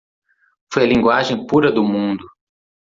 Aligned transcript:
Foi 0.73 0.81
a 0.81 0.87
Linguagem 0.87 1.45
pura 1.45 1.71
do 1.71 1.83
mundo. 1.83 2.25